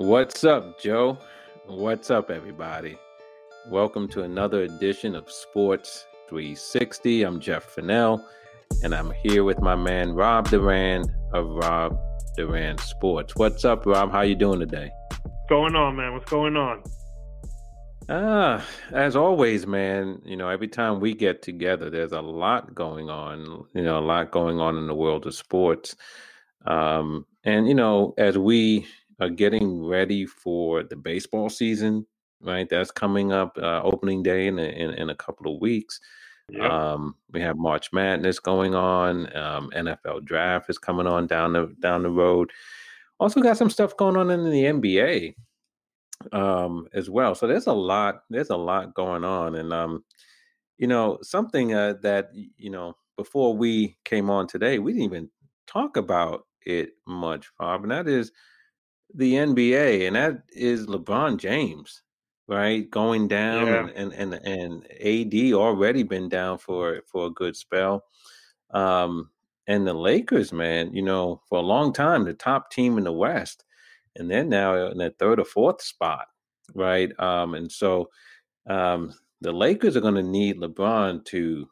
[0.00, 1.18] What's up, Joe?
[1.66, 2.96] What's up, everybody?
[3.68, 7.24] Welcome to another edition of Sports 360.
[7.24, 8.24] I'm Jeff Fennell,
[8.84, 11.98] and I'm here with my man Rob Duran of Rob
[12.36, 13.34] Duran Sports.
[13.34, 14.12] What's up, Rob?
[14.12, 14.88] How you doing today?
[15.10, 16.12] What's going on, man?
[16.12, 16.84] What's going on?
[18.08, 23.10] Ah, as always, man, you know, every time we get together, there's a lot going
[23.10, 25.96] on, you know, a lot going on in the world of sports.
[26.66, 28.86] Um, and, you know, as we
[29.20, 32.06] are getting ready for the baseball season,
[32.40, 32.68] right?
[32.68, 36.00] That's coming up, uh, opening day in a, in, in a couple of weeks.
[36.50, 36.70] Yep.
[36.70, 39.34] Um, we have March Madness going on.
[39.36, 42.50] Um, NFL draft is coming on down the down the road.
[43.20, 45.34] Also got some stuff going on in the NBA
[46.32, 47.34] um, as well.
[47.34, 48.22] So there's a lot.
[48.30, 50.04] There's a lot going on, and um,
[50.78, 55.30] you know something uh, that you know before we came on today, we didn't even
[55.66, 58.32] talk about it much, Bob, and that is
[59.14, 62.02] the NBA, and that is LeBron James,
[62.46, 62.88] right?
[62.90, 63.88] Going down, Yeah.
[63.96, 68.04] and and and, and AD already been down for for a good spell.
[68.70, 69.30] Um,
[69.66, 73.12] and the Lakers, man, you know, for a long time, the top team in the
[73.12, 73.64] West,
[74.16, 76.26] and they're now in the third or fourth spot,
[76.74, 77.18] right?
[77.20, 78.10] Um, and so
[78.68, 81.68] um, the Lakers are going to need LeBron to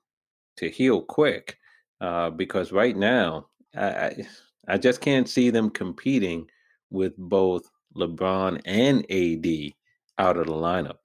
[0.59, 1.59] to heal quick
[2.00, 4.28] uh, because right now I, I
[4.69, 6.48] I just can't see them competing
[6.91, 7.62] with both
[7.97, 9.73] LeBron and AD
[10.19, 10.98] out of the lineup.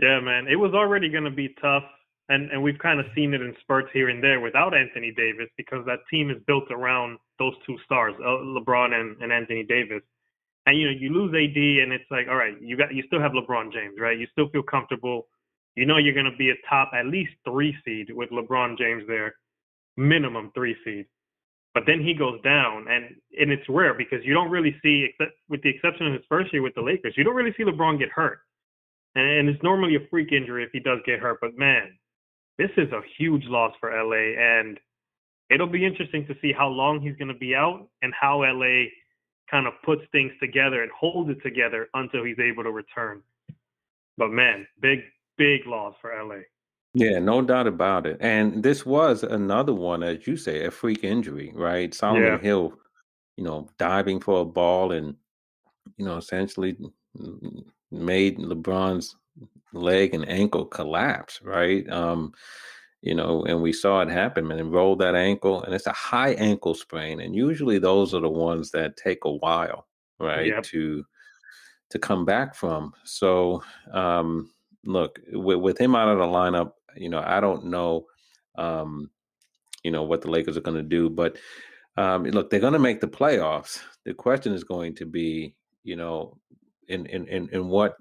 [0.00, 0.46] Yeah, man.
[0.48, 1.84] It was already going to be tough,
[2.28, 5.48] and and we've kind of seen it in spurts here and there without Anthony Davis
[5.56, 10.02] because that team is built around those two stars, uh, LeBron and, and Anthony Davis.
[10.66, 13.20] And you know, you lose AD, and it's like, all right, you got you still
[13.20, 14.18] have LeBron James, right?
[14.18, 15.26] You still feel comfortable.
[15.76, 19.04] You know, you're going to be a top at least three seed with LeBron James
[19.06, 19.34] there,
[19.96, 21.06] minimum three seed.
[21.74, 25.36] But then he goes down, and and it's rare because you don't really see, except
[25.48, 27.98] with the exception of his first year with the Lakers, you don't really see LeBron
[27.98, 28.40] get hurt,
[29.14, 31.38] and, and it's normally a freak injury if he does get hurt.
[31.40, 31.96] But man,
[32.58, 34.80] this is a huge loss for LA, and
[35.48, 38.86] it'll be interesting to see how long he's going to be out and how LA
[39.50, 43.22] kind of puts things together and holds it together until he's able to return.
[44.16, 45.00] But man, big
[45.38, 46.42] big loss for LA.
[46.94, 48.16] Yeah, no doubt about it.
[48.20, 51.94] And this was another one, as you say, a freak injury, right?
[51.94, 52.72] Solomon Yeah, Hill,
[53.36, 55.16] you know, diving for a ball and,
[55.98, 56.76] you know, essentially
[57.90, 59.16] made LeBron's
[59.72, 61.88] leg and ankle collapse, right?
[61.90, 62.32] Um,
[63.02, 65.92] you know, and we saw it happen, man, and rolled that ankle, and it's a
[65.92, 67.20] high ankle sprain.
[67.20, 69.88] And usually those are the ones that take a while,
[70.20, 71.04] right, yep, to
[71.90, 72.94] to come back from.
[73.04, 73.62] So
[73.92, 74.52] um
[74.84, 78.06] look, with, with him out of the lineup, you know, I don't know
[78.56, 79.10] um,
[79.82, 81.36] you know, what the Lakers are gonna do, but
[81.96, 83.80] um look, they're gonna make the playoffs.
[84.04, 86.36] The question is going to be, you know,
[86.88, 87.96] in in in, in what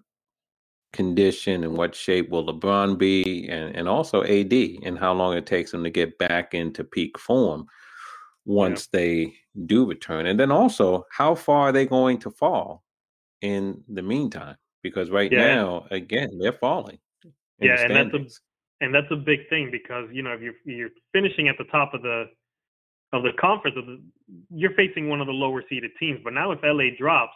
[0.92, 5.46] condition and what shape will LeBron be and, and also AD and how long it
[5.46, 7.68] takes them to get back into peak form
[8.46, 9.32] once they
[9.68, 10.26] do return.
[10.26, 12.84] And then also how far are they going to fall
[13.42, 14.58] in the meantime?
[14.82, 16.98] Because right yeah, now, again, they're falling
[17.62, 18.42] yeah, the and that's.
[18.82, 21.94] And that's a big thing because you know if you're you're finishing at the top
[21.94, 22.26] of the
[23.12, 24.00] of the conference, of the,
[24.52, 26.20] you're facing one of the lower seeded teams.
[26.24, 27.34] But now if LA drops,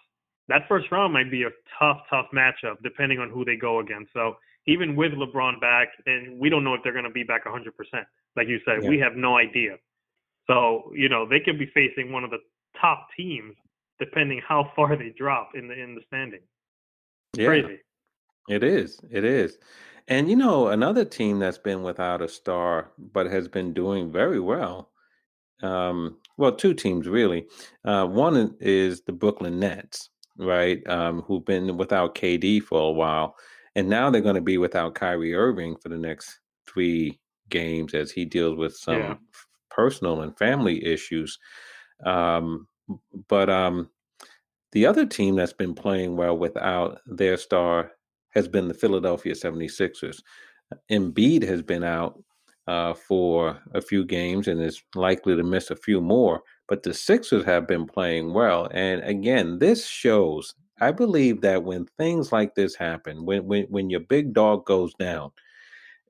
[0.47, 1.49] that first round might be a
[1.79, 4.13] tough, tough matchup depending on who they go against.
[4.13, 4.35] So
[4.67, 7.63] even with LeBron back, and we don't know if they're going to be back 100%.
[8.35, 8.89] Like you said, Yeah.
[8.89, 9.77] we have no idea.
[10.47, 12.39] So you know they could be facing one of the
[12.79, 13.55] top teams
[13.99, 16.41] depending how far they drop in the in the standing.
[17.35, 17.79] Yeah, crazy.
[18.49, 18.99] it is.
[19.09, 19.57] It is.
[20.07, 24.39] And you know, another team that's been without a star but has been doing very
[24.39, 24.91] well
[25.63, 27.47] um, well, two teams really.
[27.85, 30.85] Uh, one is the Brooklyn Nets, right?
[30.87, 33.35] Um, who've been without KD for a while,
[33.75, 38.11] and now they're going to be without Kyrie Irving for the next three games as
[38.11, 39.01] he deals with some
[39.33, 41.39] f- personal and family issues.
[42.05, 42.67] Um,
[43.29, 43.89] but um,
[44.73, 47.91] the other team that's been playing well without their star
[48.33, 50.21] has been the Philadelphia 76ers.
[50.91, 52.21] Embiid has been out
[52.67, 56.93] uh, for a few games and is likely to miss a few more, but the
[56.93, 58.67] Sixers have been playing well.
[58.71, 63.89] And again, this shows, I believe that when things like this happen, when, when, when
[63.89, 65.31] your big dog goes down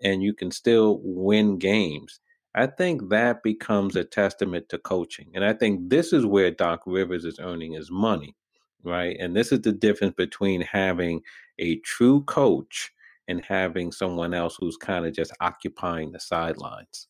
[0.03, 2.19] and you can still win games,
[2.55, 5.31] I think that becomes a testament to coaching.
[5.33, 8.35] And I think this is where Doc Rivers is earning his money,
[8.83, 9.15] right?
[9.19, 11.21] And this is the difference between having
[11.59, 12.91] a true coach
[13.27, 17.07] and having someone else who's kind of just occupying the sidelines.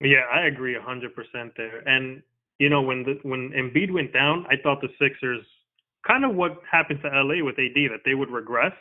[0.00, 1.88] yeah, I agree 100% there.
[1.88, 2.22] And
[2.58, 5.44] you know when the when Embiid went down, I thought the Sixers
[6.06, 8.72] kind of what happened to LA with AD that they would regress.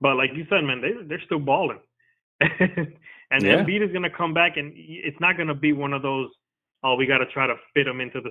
[0.00, 1.80] But like you said, man, they they're still balling.
[2.40, 3.62] and yeah.
[3.62, 6.30] Embiid is going to come back, and it's not going to be one of those.
[6.84, 8.30] Oh, we got to try to fit him into the.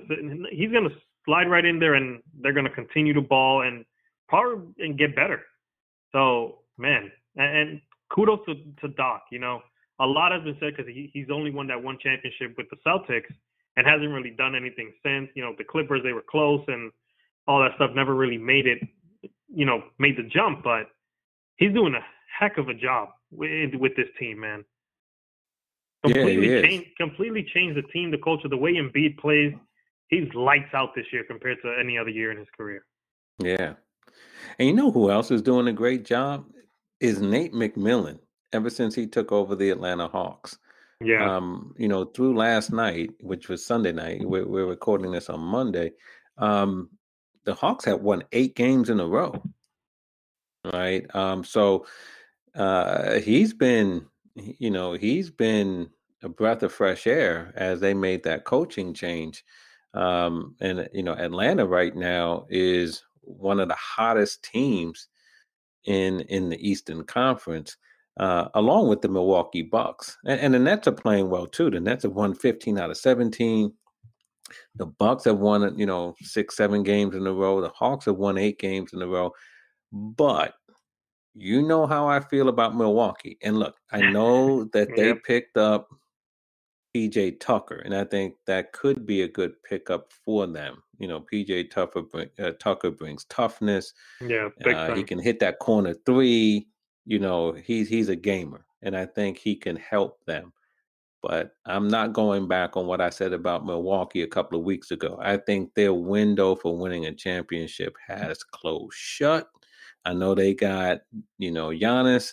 [0.50, 0.94] He's going to
[1.24, 3.84] slide right in there, and they're going to continue to ball and
[4.28, 5.42] probably and get better.
[6.12, 7.80] So man, and, and
[8.12, 9.24] kudos to, to Doc.
[9.30, 9.60] You know,
[10.00, 12.76] a lot has been said because he, he's only won that one championship with the
[12.86, 13.32] Celtics
[13.76, 15.28] and hasn't really done anything since.
[15.34, 16.92] You know, the Clippers they were close and
[17.46, 18.78] all that stuff never really made it.
[19.48, 20.88] You know, made the jump, but
[21.56, 22.04] he's doing a
[22.38, 24.64] heck of a job with, with this team, man.
[26.04, 29.54] Completely yeah, changed, completely changed the team, the culture, the way Embiid plays.
[30.08, 32.84] He's lights out this year compared to any other year in his career.
[33.38, 33.74] Yeah,
[34.58, 36.44] and you know who else is doing a great job
[37.00, 38.18] is Nate McMillan.
[38.52, 40.58] Ever since he took over the Atlanta Hawks,
[41.04, 41.36] yeah.
[41.36, 45.40] Um, you know, through last night, which was Sunday night, we're, we're recording this on
[45.40, 45.92] Monday.
[46.38, 46.90] Um,
[47.44, 49.42] the Hawks have won eight games in a row.
[50.72, 51.04] Right.
[51.14, 51.86] Um, so
[52.54, 55.90] uh, he's been, you know, he's been
[56.22, 59.44] a breath of fresh air as they made that coaching change.
[59.94, 65.08] Um, and you know, Atlanta right now is one of the hottest teams
[65.84, 67.76] in in the Eastern Conference,
[68.18, 70.16] uh, along with the Milwaukee Bucks.
[70.26, 71.70] And, and the Nets are playing well too.
[71.70, 73.72] The Nets have won 15 out of 17.
[74.76, 77.60] The Bucks have won, you know, six, seven games in a row.
[77.60, 79.32] The Hawks have won eight games in a row.
[79.92, 80.54] But
[81.34, 83.38] you know how I feel about Milwaukee.
[83.42, 85.88] And look, I know that they picked up
[86.94, 90.82] PJ Tucker, and I think that could be a good pickup for them.
[90.98, 92.02] You know, PJ Tucker,
[92.38, 93.92] uh, Tucker brings toughness.
[94.20, 96.68] Yeah, uh, he can hit that corner three.
[97.06, 100.52] You know, he's he's a gamer, and I think he can help them.
[101.22, 104.90] But I'm not going back on what I said about Milwaukee a couple of weeks
[104.90, 105.18] ago.
[105.22, 109.48] I think their window for winning a championship has closed shut.
[110.04, 111.00] I know they got,
[111.38, 112.32] you know, Giannis,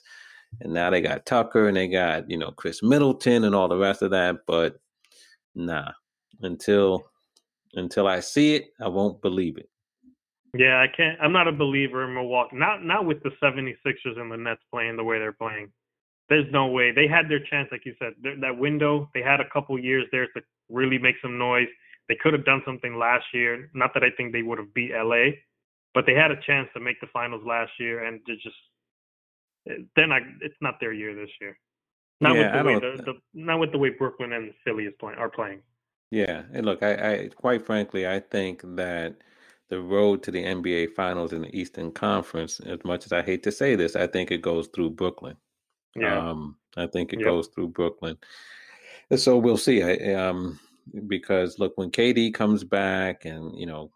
[0.62, 3.77] and now they got Tucker and they got, you know, Khris Middleton and all the
[3.77, 4.38] rest of that.
[4.48, 4.80] But
[5.56, 5.92] nah,
[6.42, 7.04] until
[7.74, 9.69] until I see it, I won't believe it.
[10.54, 12.57] Yeah, I can't I'm not a believer in Milwaukee.
[12.57, 15.71] Not not with the 76ers and the Nets playing the way they're playing
[16.30, 19.10] there's no way they had their chance, like you said, that window.
[19.13, 21.68] They had a couple years there to really make some noise.
[22.07, 23.69] They could have done something last year.
[23.74, 25.31] Not that I think they would have beat LA,
[25.94, 28.56] but they had a chance to make the finals last year, and they just
[29.96, 31.58] then I it's not their year this year.
[32.22, 34.94] Not yeah, with the way the, the, not with the way Brooklyn and Philly is
[35.00, 35.62] playing are playing.
[36.12, 39.16] Yeah, and look, I, I quite frankly, I think that
[39.70, 43.44] the road to the NBA Finals in the Eastern Conference, as much as I hate
[43.44, 45.38] to say this, I think it goes through Brooklyn.
[45.96, 46.30] Yeah.
[46.30, 48.18] Um, I think it goes through Brooklyn.
[49.16, 49.84] So we'll see.
[49.84, 50.60] I, um,
[51.08, 53.92] because look, when KD comes back and you know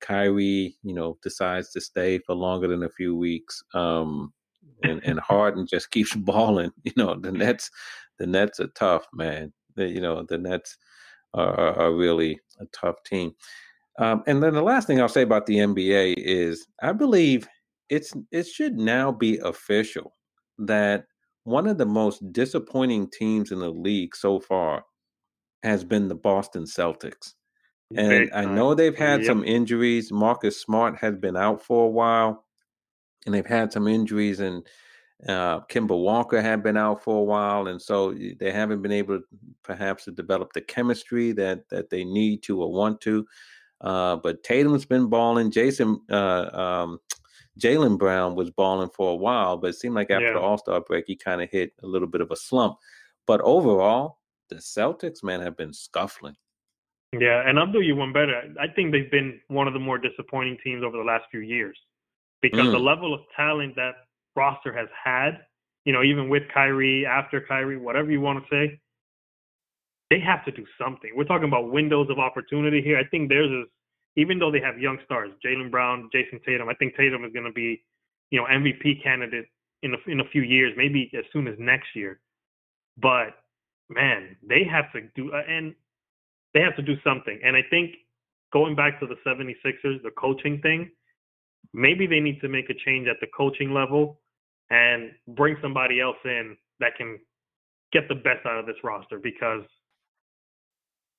[0.00, 4.32] Kyrie, you know, decides to stay for longer than a few weeks, um,
[4.82, 7.70] and, and Harden just keeps balling, you know, the Nets,
[8.18, 9.52] the Nets are tough, man.
[9.76, 10.76] The, you know, the Nets
[11.34, 13.32] are, are really a tough team.
[13.98, 17.48] Um, and then the last thing I'll say about the NBA is I believe
[17.88, 20.14] it's it should now be official
[20.58, 21.06] that
[21.44, 24.84] one of the most disappointing teams in the league so far
[25.62, 27.34] has been the Boston Celtics.
[27.96, 29.26] And I know they've had yep.
[29.26, 30.12] some injuries.
[30.12, 32.44] Marcus Smart has been out for a while,
[33.24, 34.66] and they've had some injuries, and
[35.26, 39.18] uh, Kemba Walker had been out for a while, and so they haven't been able,
[39.18, 39.24] to,
[39.62, 43.26] perhaps, to develop the chemistry that that they need to or want to.
[43.80, 45.50] Uh, but Tatum's been balling.
[45.50, 46.98] Jason uh, um,
[47.58, 50.32] Jaylen Brown was balling for a while, but it seemed like after yeah.
[50.34, 52.76] the All Star break, he kind of hit a little bit of a slump.
[53.26, 54.18] But overall,
[54.48, 56.36] the Celtics, man, have been scuffling.
[57.12, 58.42] Yeah, and I'll do you one better.
[58.60, 61.76] I think they've been one of the more disappointing teams over the last few years
[62.42, 62.72] because mm.
[62.72, 63.92] the level of talent that
[64.36, 65.38] roster has had,
[65.84, 68.78] you know, even with Kyrie, after Kyrie, whatever you want to say,
[70.10, 71.10] they have to do something.
[71.14, 72.98] We're talking about windows of opportunity here.
[72.98, 73.70] I think theirs is
[74.16, 77.46] even though they have young stars, Jaylen Brown, Jayson Tatum, I think Tatum is going
[77.46, 77.82] to be,
[78.30, 79.46] you know, MVP candidate
[79.82, 82.20] in a, in a few years, maybe as soon as next year.
[83.00, 83.34] But
[83.88, 85.74] man, they have to do and
[86.54, 87.38] they have to do something.
[87.44, 87.94] And I think
[88.52, 90.90] going back to the 76ers, the coaching thing,
[91.72, 94.20] maybe they need to make a change at the coaching level
[94.70, 97.18] and bring somebody else in that can
[97.92, 99.62] get the best out of this roster because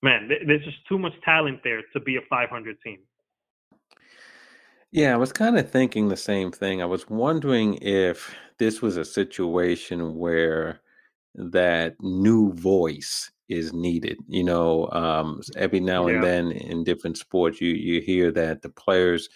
[0.02, 3.00] man, there's just too much talent there to be a 500 team.
[4.92, 6.82] Yeah, I was kind of thinking the same thing.
[6.82, 10.82] I was wondering if this was a situation where
[11.36, 14.18] that new voice is needed.
[14.28, 16.30] You know, um, every now and yeah.
[16.30, 19.30] then in different sports, you you hear that the players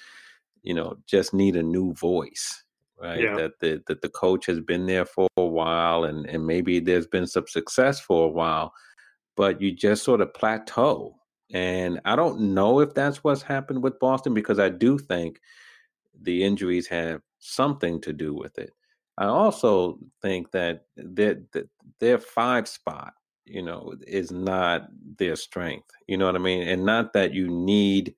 [0.63, 2.63] you know, just need a new voice,
[2.99, 3.21] right?
[3.21, 3.35] Yeah.
[3.35, 7.07] That the that the coach has been there for a while, and and maybe there's
[7.07, 8.73] been some success for a while,
[9.35, 11.15] but you just sort of plateau.
[11.53, 15.39] And I don't know if that's what's happened with Boston because I do think
[16.19, 18.71] the injuries have something to do with it.
[19.17, 21.41] I also think that their
[21.99, 23.13] their five spot,
[23.45, 25.89] you know, is not their strength.
[26.07, 26.67] You know what I mean?
[26.67, 28.15] And not that you need,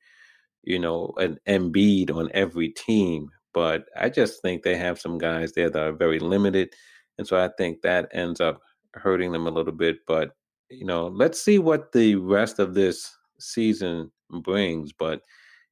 [0.63, 5.53] you know, an Embiid on every team, but I just think they have some guys
[5.53, 6.73] there that are very limited,
[7.17, 8.61] and so I think that ends up
[8.93, 9.99] hurting them a little bit.
[10.07, 10.31] But
[10.69, 14.91] you know, let's see what the rest of this season brings.
[14.91, 15.21] But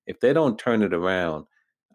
[0.07, 1.45] if they don't turn it around,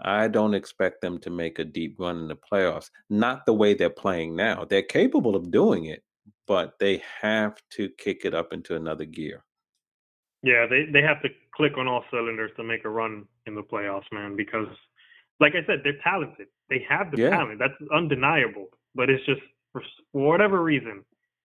[0.01, 2.91] I don't expect them to make a deep run in the playoffs.
[3.11, 4.65] Not the way they're playing now.
[4.65, 6.03] They're capable of doing it,
[6.49, 9.45] but they have to kick it up into another gear.
[10.43, 13.63] Yeah, they they have to click on all cylinders to make a run in the
[13.63, 14.35] playoffs, man.
[14.37, 14.69] Because,
[15.41, 16.47] like I said, they're talented.
[16.71, 17.31] They have the yeah.
[17.31, 17.59] talent.
[17.59, 18.69] That's undeniable.
[18.95, 19.41] But it's just
[19.73, 21.05] for, for whatever reason,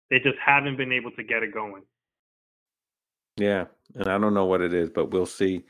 [0.09, 1.83] they just haven't been able to get it going.
[3.35, 5.63] Yeah, and I don't know what it is, but we'll see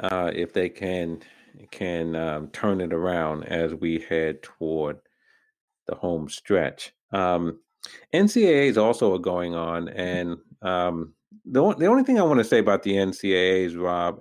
[0.00, 1.22] uh, if they can
[1.70, 4.98] can um, turn it around as we head toward
[5.86, 6.92] the home stretch.
[7.12, 7.58] Um,
[8.14, 12.82] NCAAs also going on, and um, the the only thing I want to say about
[12.82, 14.20] the NCAAs, Rob,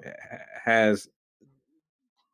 [0.64, 1.08] has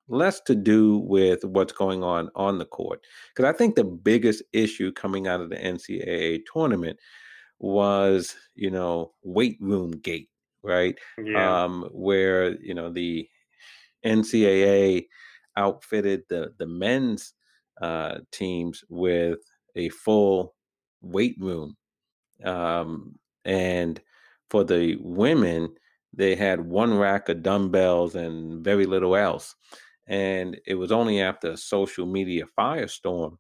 [0.08, 3.03] less to do with what's going on on the court
[3.34, 7.00] because I think the biggest issue coming out of the NCAA tournament
[7.60, 10.29] was you know weight room gate,
[10.63, 10.98] right?
[11.24, 11.63] Yeah.
[11.63, 13.27] Um, where you know the
[14.05, 15.08] NCAA
[15.58, 17.34] outfitted the the men's
[17.82, 19.39] uh, teams with
[19.75, 20.54] a full
[21.05, 21.75] weight room,
[22.43, 24.01] um, and
[24.50, 25.74] for the women,
[26.13, 29.55] they had one rack of dumbbells and very little else.
[30.07, 33.38] And it was only after a social media firestorm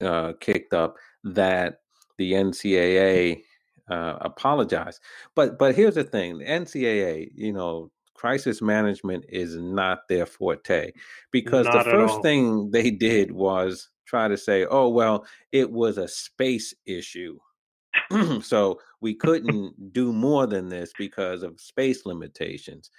[0.00, 1.80] uh, kicked up that
[2.16, 3.42] the NCAA
[3.90, 5.00] uh, apologized.
[5.34, 10.92] But but here's the thing: the NCAA, you know, crisis management is not their forte
[11.30, 15.98] because not the first thing they did was try to say, oh, well, it was
[15.98, 17.38] a space issue.
[18.42, 22.90] so we couldn't do more than this because of space limitations.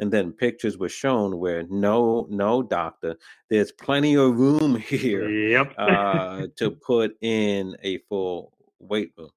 [0.00, 3.16] And then pictures were shown where no, no, doctor,
[3.50, 5.74] there's plenty of room here yep.
[5.76, 9.30] uh, to put in a full weight room.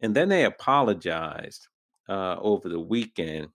[0.00, 1.68] And then they apologized
[2.08, 3.48] uh, over the weekend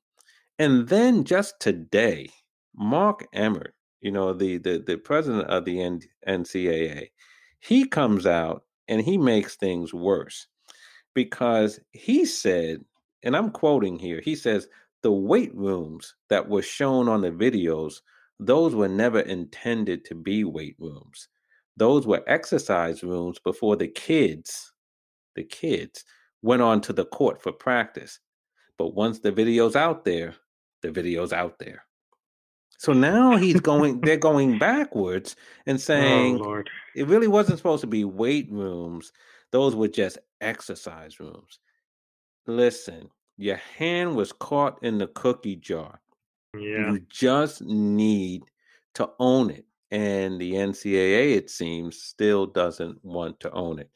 [0.62, 2.30] and then just today,
[2.75, 7.10] Mark Emmert, you know, the the, the president of the N- NCAA,
[7.60, 10.48] he comes out and he makes things worse
[11.13, 12.84] because he said,
[13.24, 14.67] and I'm quoting here, he says,
[15.03, 18.01] the weight rooms that were shown on the videos,
[18.39, 21.27] those were never intended to be weight rooms.
[21.77, 24.74] Those were exercise rooms before the kids,
[25.36, 26.03] the kids
[26.41, 28.20] went on to the court for practice.
[28.77, 30.36] But once the video's out there,
[30.81, 31.86] the videos out there.
[32.82, 35.36] So now he's going, they're going backwards
[35.68, 36.64] and oh, saying oh,
[36.96, 39.14] it really wasn't supposed to be weight rooms.
[39.52, 41.60] Those were just exercise rooms.
[42.48, 46.02] Listen, your hand was caught in the cookie jar.
[46.58, 46.94] Yeah.
[46.94, 48.46] You just need
[48.96, 49.66] to own it.
[49.92, 53.92] And the NCAA, it seems, still doesn't want to own it.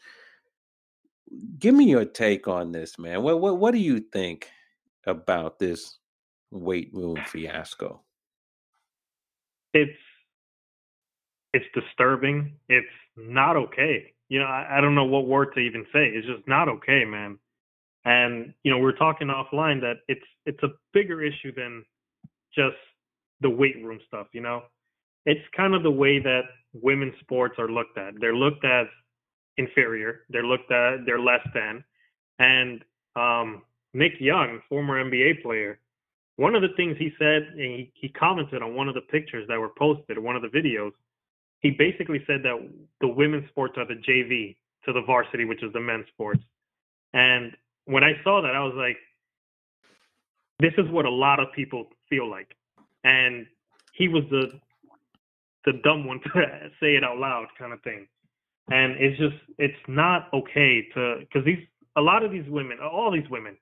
[1.58, 3.24] Give me your take on this, man.
[3.24, 4.48] What what, what do you think
[5.08, 5.98] about this
[6.52, 8.05] weight room fiasco?
[9.76, 9.92] It's
[11.54, 12.54] it's disturbing.
[12.70, 14.14] It's not okay.
[14.30, 16.08] You know, I, I don't know what word to even say.
[16.08, 17.38] It's just not okay, man.
[18.06, 21.84] And you know, we are talking offline that it's it's a bigger issue than
[22.56, 22.78] just
[23.42, 24.28] the weight room stuff.
[24.32, 24.64] You know,
[25.26, 28.14] it's kind of the way that women's sports are looked at.
[28.20, 28.88] They're looked at
[29.58, 30.22] inferior.
[30.30, 31.84] They're looked at they're less than.
[32.40, 32.82] And
[33.18, 33.64] um,
[33.94, 35.80] Nick Young, former NBA player,
[36.38, 39.60] one of the things he said, he, he commented on one of the pictures that
[39.60, 40.92] were posted, one of the videos.
[41.62, 45.72] He basically said that the women's sports are the JV to the varsity, which is
[45.74, 46.42] the men's sports.
[47.14, 47.54] And
[47.86, 48.98] when I saw that, I was like,
[50.60, 52.56] this is what a lot of people feel like.
[53.04, 53.46] And
[53.94, 54.60] he was the
[55.66, 56.30] the dumb one to
[56.80, 58.08] say it out loud kind of thing.
[58.70, 61.60] And it's just it's not okay to because these
[61.96, 63.58] a lot of these women, all these women,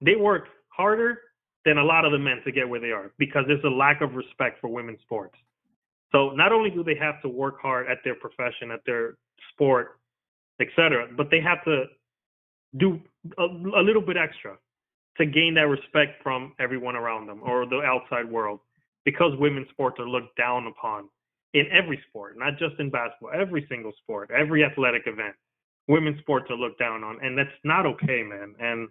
[0.00, 1.18] they work harder
[1.64, 4.00] than a lot of the men to get where they are because there's a lack
[4.00, 5.34] of respect for women's sports.
[6.12, 9.16] So not only do they have to work hard at their profession, at their
[9.52, 9.98] sport,
[10.60, 11.84] etc., but they have to
[12.78, 13.00] do
[13.38, 14.56] a, a, little bit extra
[15.18, 18.60] to gain that respect from everyone around them or the outside world.
[19.04, 21.08] because women's sports are looked down upon
[21.54, 25.34] in every sport, not just in basketball, every single sport, every athletic event.
[25.88, 28.54] Women's sports are looked down on, and that's not okay, man.
[28.60, 28.88] And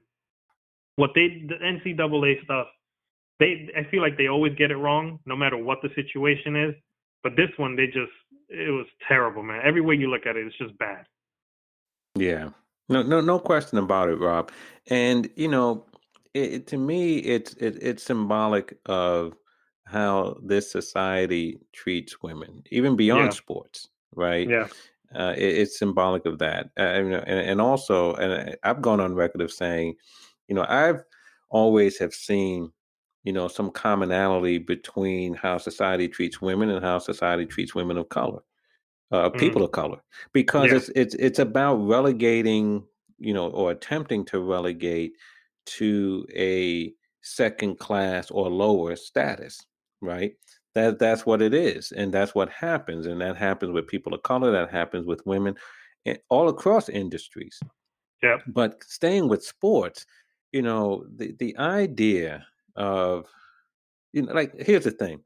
[1.00, 2.68] what they, the NCAA stuff,
[3.40, 6.76] they, I feel like they always get it wrong, no matter what the situation is.
[7.24, 8.12] But this one, they just,
[8.50, 9.62] it was terrible, man.
[9.64, 11.06] Every way you look at it, it's just bad.
[12.16, 12.50] Yeah,
[12.90, 14.52] no, no, no question about it, Rob.
[14.90, 15.86] And you know,
[16.34, 19.36] it, to me, it's it, it's symbolic of
[19.86, 23.30] how this society treats women, even beyond yeah.
[23.30, 24.50] sports, right?
[24.50, 24.68] Yeah.
[25.16, 29.42] Uh, it, it's symbolic of that, uh, and, and also, and I've gone on record
[29.42, 29.96] of saying,
[30.50, 31.04] you know, I've
[31.50, 32.72] always have seen,
[33.24, 38.10] you know, some commonality between how society treats women and how society treats women of
[38.10, 38.42] color,
[39.12, 39.40] uh, mm.
[39.40, 40.02] people of color,
[40.34, 40.78] because yeah.
[40.78, 42.84] it's it's it's about relegating,
[43.18, 45.14] you know, or attempting to relegate
[45.66, 49.66] to a second class or lower status
[50.02, 50.34] right?
[50.76, 54.24] That that's what it is, and that's what happens, and that happens with people of
[54.24, 54.52] color.
[54.52, 55.56] That happens with women,
[56.06, 57.60] and eh, all across industries.
[58.22, 58.38] Yeah.
[58.48, 60.06] But staying with sports,
[60.52, 63.26] you know, the the idea of,
[64.14, 65.22] you know, like here's the thing,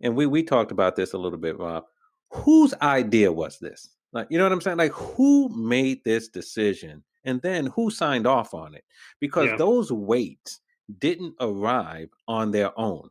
[0.00, 1.84] and we we talked about this a little bit, Rob.
[2.30, 3.90] Whose idea was this?
[4.12, 4.78] Like, you know what I'm saying?
[4.78, 8.84] Like, who made this decision, and then who signed off on it?
[9.20, 9.56] Because yeah.
[9.56, 10.60] those weights
[10.98, 13.08] didn't arrive on their own.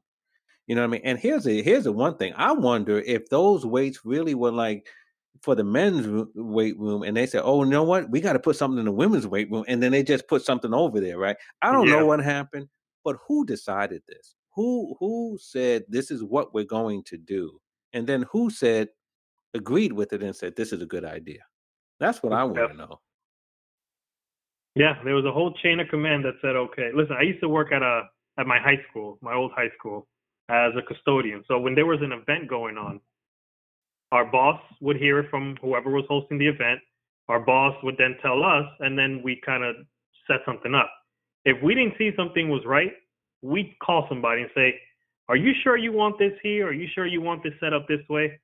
[0.67, 1.01] You know what I mean?
[1.03, 2.33] And here's a here's the one thing.
[2.37, 4.87] I wonder if those weights really were like
[5.41, 8.09] for the men's weight room, and they said, "Oh, you know what?
[8.09, 10.43] We got to put something in the women's weight room," and then they just put
[10.43, 11.37] something over there, right?
[11.61, 11.97] I don't yeah.
[11.97, 12.67] know what happened,
[13.03, 14.35] but who decided this?
[14.55, 17.59] Who who said this is what we're going to do,
[17.93, 18.89] and then who said
[19.53, 21.39] agreed with it and said this is a good idea?
[21.99, 22.99] That's what I want to know.
[24.75, 27.49] Yeah, there was a whole chain of command that said, "Okay, listen." I used to
[27.49, 28.03] work at a
[28.37, 30.07] at my high school, my old high school,
[30.49, 31.43] as a custodian.
[31.47, 32.99] So when there was an event going on,
[34.11, 36.79] our boss would hear it from whoever was hosting the event.
[37.29, 39.75] Our boss would then tell us, and then we kind of
[40.27, 40.91] set something up.
[41.45, 42.91] If we didn't see something was right,
[43.41, 44.79] we'd call somebody and say,
[45.29, 46.67] "Are you sure you want this here?
[46.67, 48.39] Are you sure you want this set up this way?"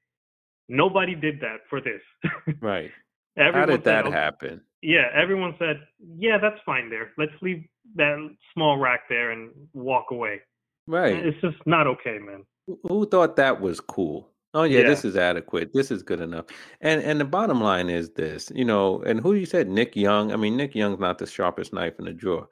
[0.69, 2.01] Nobody did that for this.
[2.61, 2.91] right.
[3.37, 4.61] Everyone How did said, that happen?
[4.81, 5.81] Yeah, everyone said,
[6.17, 7.11] "Yeah, that's fine there.
[7.17, 7.63] Let's leave
[7.95, 10.41] that small rack there and walk away."
[10.87, 11.15] Right.
[11.15, 12.45] It's just not okay, man.
[12.83, 14.29] Who thought that was cool?
[14.57, 15.71] Oh yeah, yeah, this is adequate.
[15.71, 16.45] This is good enough.
[16.81, 20.31] And and the bottom line is this, you know, and who you said Nick Young?
[20.31, 22.49] I mean, Nick Young's not the sharpest knife in the drawer.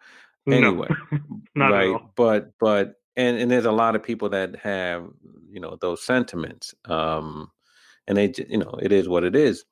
[0.47, 0.87] Anyway,
[1.55, 1.99] no, right?
[2.15, 5.07] But but and and there's a lot of people that have
[5.49, 6.75] you know those sentiments.
[6.85, 7.49] Um,
[8.07, 9.65] and they you know it is what it is.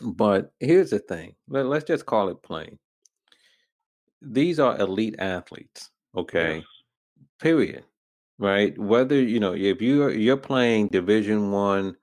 [0.00, 1.34] But here's the thing.
[1.46, 2.78] Let, let's just call it plain.
[4.22, 5.90] These are elite athletes.
[6.16, 6.56] Okay.
[6.56, 6.64] Yes
[7.40, 7.84] period
[8.38, 8.76] right?
[8.78, 11.96] Whether you know if you you're playing division one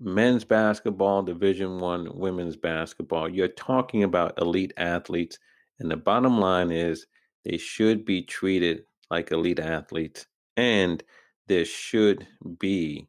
[0.00, 5.38] men's basketball division one women's basketball you're talking about elite athletes
[5.80, 7.06] and the bottom line is
[7.44, 11.02] they should be treated like elite athletes and
[11.48, 12.26] there should
[12.60, 13.08] be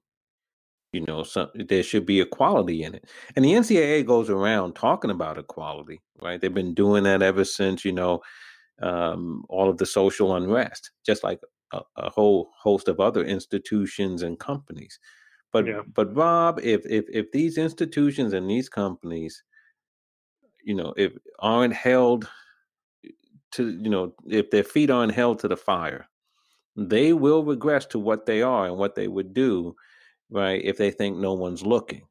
[0.93, 3.05] you know some there should be equality in it.
[3.35, 6.41] And the ncaa goes around talking about equality right?
[6.41, 8.21] They've been doing that ever since you know
[8.81, 11.39] um, all of the social unrest, just like
[11.71, 14.99] a, a, whole host of other institutions and companies.
[15.51, 15.81] But yeah.
[15.93, 19.43] but Rob, if if if these institutions and these companies,
[20.63, 22.29] you know, if aren't held
[23.05, 23.09] eh,
[23.53, 26.07] to you know, if their feet aren't held to the fire,
[26.75, 29.75] they will regress to what they are and what they would do,
[30.29, 30.61] right?
[30.63, 32.03] If they think no one's looking,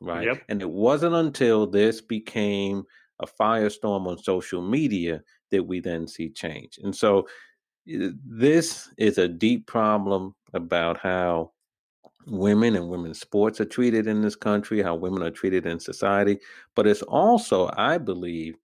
[0.00, 0.26] right?
[0.26, 0.42] Yep.
[0.48, 2.84] And it wasn't until this became
[3.20, 6.78] a firestorm on social media that we then see change.
[6.82, 7.26] And so
[7.86, 11.52] this is a deep problem about how
[12.26, 16.38] women and women's sports are treated in this country, how women are treated in society.
[16.76, 18.56] But it's also, I believe,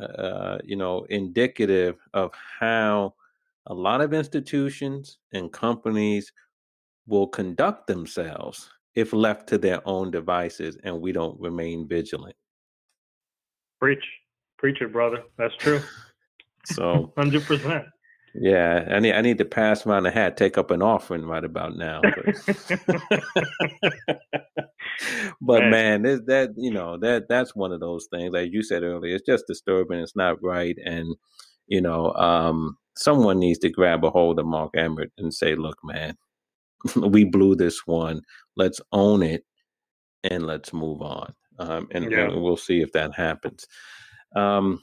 [0.00, 3.14] uh, you know, indicative of how
[3.66, 6.32] a lot of institutions and companies
[7.06, 12.36] will conduct themselves if left to their own devices and we don't remain vigilant.
[13.80, 14.04] Preach,
[14.58, 15.22] preach it, brother.
[15.36, 15.80] That's true.
[16.68, 17.84] So hundred percent.
[18.38, 21.44] Yeah, I need I need to pass around a hat, take up an offering right
[21.44, 22.00] about now.
[22.02, 22.36] But,
[25.40, 28.32] but man, that you know that that's one of those things.
[28.32, 30.00] Like you said earlier, it's just disturbing.
[30.00, 31.14] It's not right, and
[31.66, 35.78] you know, um, someone needs to grab a hold of Mark Emmert and say, "Look,
[35.84, 36.16] man,
[36.96, 38.22] we blew this one.
[38.56, 39.44] Let's own it,
[40.24, 42.24] and let's move on." Um, and, yeah.
[42.24, 43.66] and, we'll see if that happens.
[44.34, 44.82] Um,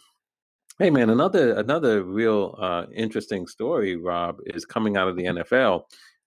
[0.80, 5.84] hey, man, another another real uh, interesting story, Rob, is coming out of the NFL.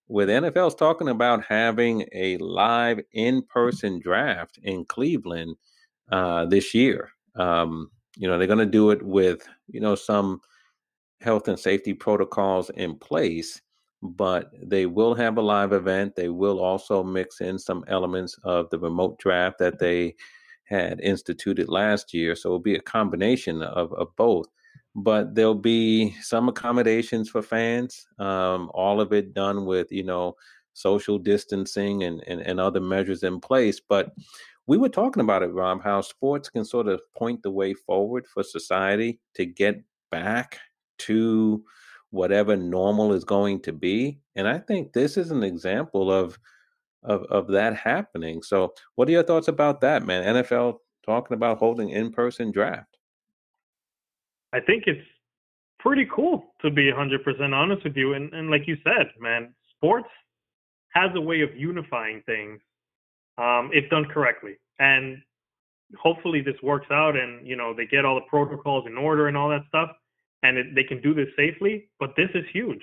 [0.09, 5.57] with NFL's talking about having a live in-person draft in Cleveland
[6.13, 7.11] uh, this year.
[7.35, 10.41] Um, you know, they're going to do it with you know some
[11.21, 13.61] health and safety protocols in place,
[14.03, 16.15] but they will have a live event.
[16.15, 20.15] They will also mix in some elements of the remote draft that they
[20.67, 22.37] had instituted last year.
[22.37, 24.47] So it'll be a combination of, of both.
[24.95, 30.37] But there'll be some accommodations for fans, um, all of it done with, you know,
[30.73, 33.81] social distancing and, and, and other measures in place.
[33.81, 34.13] But
[34.67, 38.27] we were talking about it, Rob, how sports can sort of point the way forward
[38.27, 40.59] for society to get back
[40.99, 41.63] to
[42.11, 44.19] whatever normal is going to be.
[44.35, 46.39] And I think this is an example of
[47.07, 48.43] of of that happening.
[48.43, 50.25] So, what are your thoughts about that, man?
[50.25, 52.97] NFL talking about holding in-person draft.
[54.53, 55.07] I think it's
[55.79, 60.09] pretty cool to be 100% honest with you and and like you said, man, sports
[60.91, 62.61] has a way of unifying things
[63.39, 64.57] um, if done correctly.
[64.79, 65.19] And
[65.99, 69.37] hopefully this works out and you know they get all the protocols in order and
[69.37, 69.91] all that stuff
[70.43, 71.89] and it, they can do this safely.
[71.99, 72.83] But this is huge.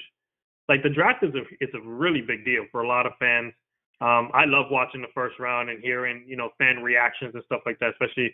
[0.70, 3.54] Like the draft is a it's a really big deal for a lot of fans.
[4.02, 7.62] Um, I love watching the first round and hearing you know fan reactions and stuff
[7.66, 7.92] like that.
[7.92, 8.34] Especially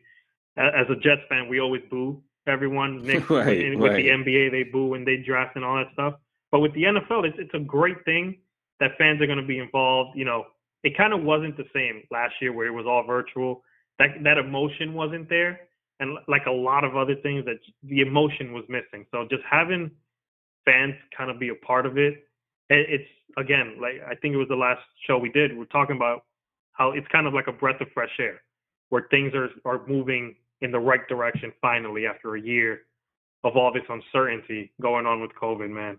[0.57, 3.03] as a Jets fan, we always boo everyone.
[3.05, 4.03] Nick, right, with right.
[4.03, 6.15] the NBA, they boo when they draft and all that stuff.
[6.51, 8.37] But with the NFL, it's it's a great thing
[8.79, 10.17] that fans are going to be involved.
[10.17, 10.45] You know,
[10.83, 13.63] it kind of wasn't the same last year where it was all virtual.
[13.99, 15.61] That that emotion wasn't there
[15.99, 19.05] and like a lot of other things that the emotion was missing.
[19.11, 19.91] So just having
[20.65, 22.25] fans kind of be a part of it,
[22.69, 25.57] it's again like I think it was the last show we did.
[25.57, 26.23] We're talking about
[26.73, 28.41] how it's kind of like a breath of fresh air,
[28.89, 32.81] where things are are moving in the right direction finally after a year
[33.43, 35.69] of all this uncertainty going on with COVID.
[35.69, 35.97] Man,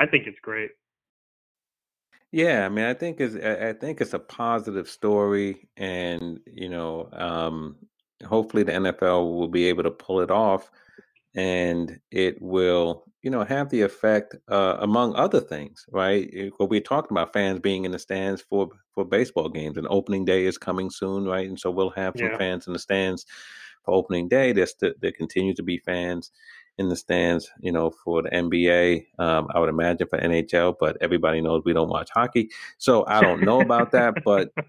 [0.00, 0.70] I think it's great.
[2.30, 7.08] Yeah, I mean, I think it's I think it's a positive story, and you know,
[7.12, 7.76] um,
[8.26, 10.70] hopefully the NFL will be able to pull it off
[11.34, 16.30] and it will, you know, have the effect uh, among other things, right?
[16.58, 20.24] What we're talking about fans being in the stands for for baseball games and opening
[20.24, 21.48] day is coming soon, right?
[21.48, 22.38] And so we'll have some yeah.
[22.38, 23.24] fans in the stands
[23.84, 24.52] for opening day.
[24.52, 26.30] There's st- there continue to be fans
[26.78, 29.06] in the stands, you know, for the NBA.
[29.18, 33.20] Um, I would imagine for NHL, but everybody knows we don't watch hockey, so I
[33.20, 34.22] don't know about that.
[34.24, 34.50] But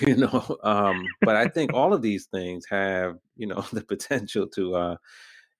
[0.00, 4.46] you know um but i think all of these things have you know the potential
[4.46, 4.96] to uh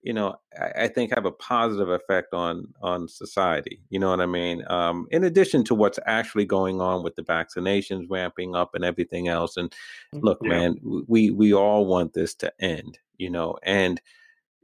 [0.02, 4.20] you know I, I, think have a positive effect on on society you know what
[4.20, 8.74] i mean um in addition to what's actually going on with the vaccinations ramping up
[8.74, 9.72] and everything else and
[10.14, 10.48] mm, look yeah.
[10.48, 10.76] man
[11.08, 14.00] we we all want this to end you know and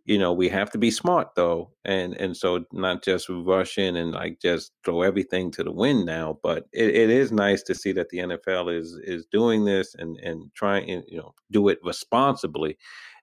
[0.04, 3.96] you know we have to be smart though and and so not just rush in
[3.96, 7.74] and like just throw everything to the wind now but it, it is nice to
[7.74, 11.78] see that the nfl is is doing this and and trying you know do it
[11.84, 12.76] responsibly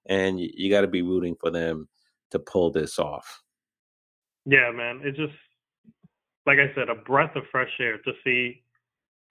[0.06, 1.88] and you, you got to be rooting for them
[2.36, 3.41] to pull this off
[4.45, 5.34] yeah man it's just
[6.45, 8.62] like i said a breath of fresh air to see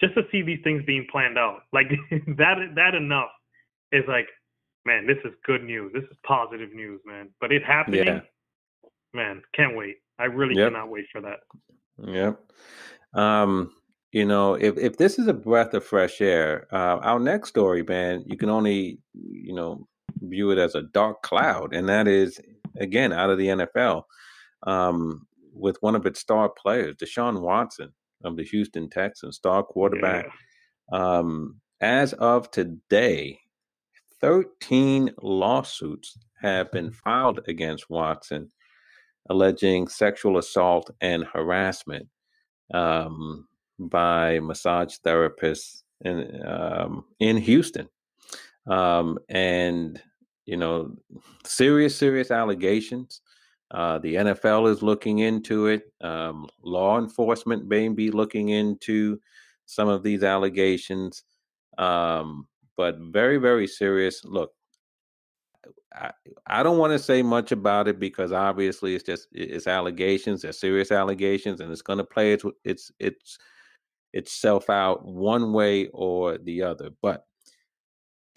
[0.00, 1.88] just to see these things being planned out like
[2.36, 3.30] that that enough
[3.92, 4.26] is like
[4.84, 5.92] man, this is good news.
[5.92, 7.30] This is positive news, man.
[7.40, 8.20] But it happening, yeah.
[9.12, 9.96] man, can't wait.
[10.18, 10.72] I really yep.
[10.72, 11.40] cannot wait for that.
[11.98, 12.40] Yep.
[13.14, 13.72] Um,
[14.12, 17.82] you know, if if this is a breath of fresh air, uh, our next story,
[17.82, 19.86] man, you can only, you know,
[20.20, 22.40] view it as a dark cloud, and that is
[22.78, 24.02] again out of the NFL,
[24.66, 27.92] um, with one of its star players, Deshaun Watson
[28.24, 30.26] of the Houston Texans, star quarterback.
[30.92, 31.18] Yeah.
[31.18, 33.38] Um, as of today,
[34.20, 38.50] 13 lawsuits have been filed against Watson
[39.30, 42.06] alleging sexual assault and harassment
[42.72, 43.46] um,
[43.78, 47.88] by massage therapists in, um, in Houston.
[48.66, 50.00] Um, and,
[50.46, 50.94] you know,
[51.44, 53.20] serious, serious allegations.
[53.70, 55.92] Uh, the NFL is looking into it.
[56.00, 59.18] Um, law enforcement may be looking into
[59.66, 61.24] some of these allegations.
[61.78, 64.24] Um, but very, very serious.
[64.24, 64.52] Look,
[65.94, 66.10] I,
[66.46, 70.52] I don't want to say much about it because obviously it's just it's allegations, they're
[70.52, 73.38] serious allegations, and it's going to play its its its
[74.12, 76.90] itself out one way or the other.
[77.00, 77.26] But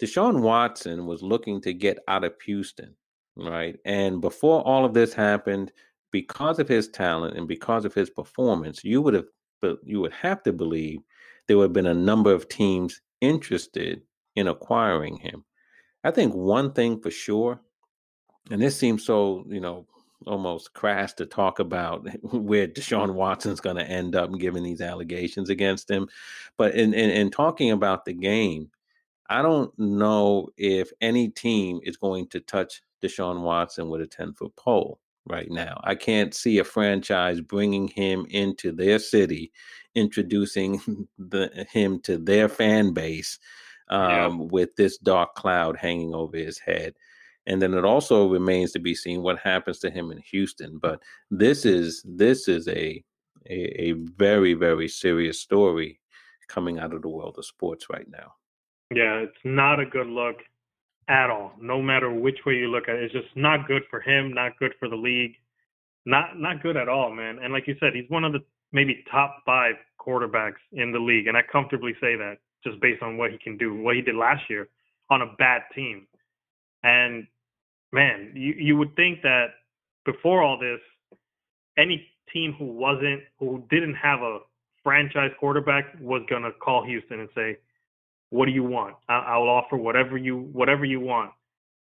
[0.00, 2.94] Deshaun Watson was looking to get out of Houston,
[3.36, 3.76] right?
[3.84, 5.72] And before all of this happened,
[6.10, 9.26] because of his talent and because of his performance, you would have
[9.60, 11.00] but you would have to believe
[11.46, 14.02] there would have been a number of teams interested
[14.36, 15.44] in acquiring him.
[16.04, 17.60] I think one thing for sure,
[18.50, 19.86] and this seems so, you know,
[20.26, 25.50] almost crass to talk about where Deshaun Watson's going to end up given these allegations
[25.50, 26.08] against him.
[26.56, 28.70] But in, in, in talking about the game,
[29.28, 34.34] I don't know if any team is going to touch Deshaun Watson with a 10
[34.34, 35.80] foot pole right now.
[35.84, 39.52] I can't see a franchise bringing him into their city,
[39.94, 43.38] introducing the, him to their fan base
[43.90, 44.28] um, yeah.
[44.50, 46.94] with this dark cloud hanging over his head.
[47.46, 50.78] And then it also remains to be seen what happens to him in Houston.
[50.78, 53.02] But this is this is a
[53.48, 55.98] a, a very very serious story
[56.46, 58.34] coming out of the world of sports right now.
[58.94, 60.36] Yeah, it's not a good look
[61.08, 61.52] at all.
[61.60, 64.58] No matter which way you look at it, it's just not good for him, not
[64.58, 65.34] good for the league,
[66.06, 67.38] not not good at all, man.
[67.42, 68.40] And like you said, he's one of the
[68.72, 73.16] maybe top five quarterbacks in the league, and I comfortably say that just based on
[73.16, 74.68] what he can do, what he did last year
[75.10, 76.06] on a bad team.
[76.82, 77.26] And
[77.92, 79.48] man, you you would think that
[80.06, 80.80] before all this,
[81.76, 84.38] any team who wasn't who didn't have a
[84.82, 87.58] franchise quarterback was gonna call Houston and say,
[88.30, 88.96] what do you want?
[89.08, 91.32] I- will offer whatever you whatever you want.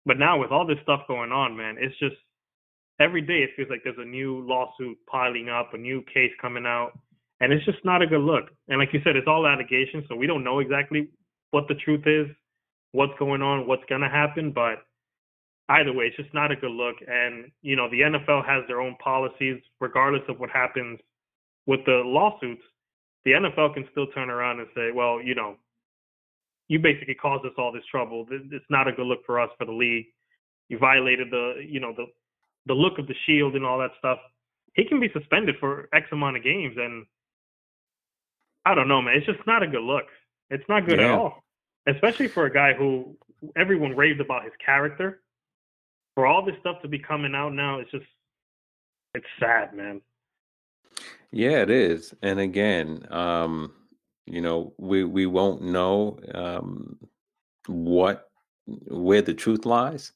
[0.07, 2.17] But now with all this stuff going on, man, it's just
[2.99, 6.67] every day it feels like there's a new lawsuit piling up, a new case coming
[6.67, 6.93] out,
[7.41, 8.51] and it's just not a good look.
[8.69, 11.09] And like you said, it's all allegations, so we don't know exactly
[11.51, 12.27] what the truth is,
[12.93, 14.53] what's going on, what's gonna happen.
[14.53, 14.85] But
[15.69, 16.97] either way, it's just not a good look.
[17.07, 20.99] And you know, the NFL has their own policies, regardless of what happens
[21.67, 22.63] with the lawsuits.
[23.25, 25.57] The NFL can still turn around and say, well, you know,
[26.71, 28.25] you basically caused us all this trouble.
[28.31, 30.07] It's not a good look for us for the league.
[30.69, 32.07] You violated the, you know, the
[32.67, 34.19] the look of the shield and all that stuff.
[34.75, 37.07] He can be suspended for X amount of games, and
[38.65, 39.17] I don't know, man.
[39.17, 40.05] It's just not a good look.
[40.49, 41.07] It's not good yeah.
[41.07, 41.43] at all,
[41.89, 43.17] especially for a guy who
[43.57, 45.23] everyone raved about his character.
[46.15, 48.07] For all this stuff to be coming out now, it's just
[49.15, 50.03] it's sad, man.
[51.33, 52.15] Yeah, it is.
[52.23, 53.73] And again, um,
[54.33, 56.99] you know, we we won't know um,
[57.67, 58.31] what
[58.67, 60.13] where the truth lies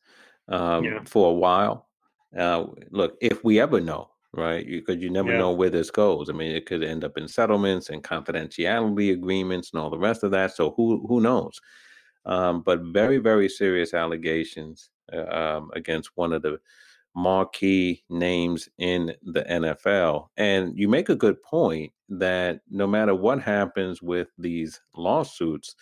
[0.48, 1.00] um, yeah.
[1.05, 1.88] for a while.
[2.37, 4.66] Uh, look, if we ever know, right?
[4.66, 5.38] Because you, you never yeah.
[5.38, 6.29] know where this goes.
[6.29, 10.22] I mean, it could end up in settlements and confidentiality agreements and all the rest
[10.22, 10.55] of that.
[10.55, 11.61] So who who knows?
[12.27, 16.59] Um, but very very serious allegations uh, um, against one of the
[17.14, 20.29] marquee names in the NFL.
[20.37, 25.74] And you make a good point that no matter what happens with these lawsuits,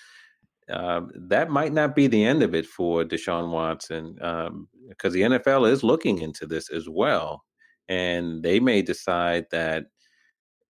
[0.71, 5.23] uh, that might not be the end of it for Deshaun Watson um, because the
[5.23, 7.43] NFL is looking into this as well.
[7.89, 9.87] And they may decide that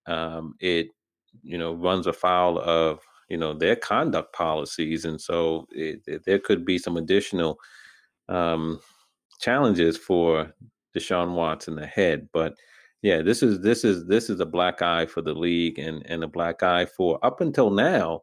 [0.07, 0.89] um, it,
[1.43, 5.05] you know, runs afoul of, you know, their conduct policies.
[5.05, 7.59] And so it, it, there could be some additional
[8.29, 8.81] um,
[9.43, 10.53] challenges for
[10.97, 12.29] Deshaun Watson ahead.
[12.33, 12.55] But
[13.03, 16.25] yeah, this is this is this is a black eye for the league and and
[16.25, 18.23] a black eye for up until now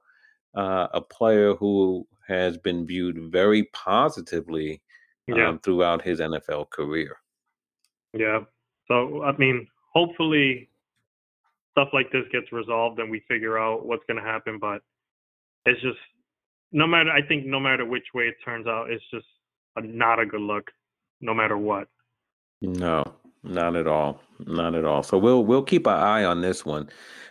[0.55, 4.81] uh, a player who has been viewed very positively
[5.27, 5.49] yeah.
[5.49, 7.17] um, throughout his NFL career.
[8.13, 8.41] Yeah.
[8.87, 10.69] So I mean, hopefully
[11.71, 14.57] stuff like this gets resolved and we figure out what's going to happen.
[14.59, 14.81] But
[15.65, 15.99] it's just
[16.71, 17.11] no matter.
[17.11, 19.25] I think no matter which way it turns out, it's just
[19.75, 20.65] a, not a good look,
[21.21, 21.87] no matter what.
[22.61, 23.03] No,
[23.43, 24.21] not at all.
[24.39, 25.03] Not at all.
[25.03, 26.89] So we'll we'll keep our eye on this one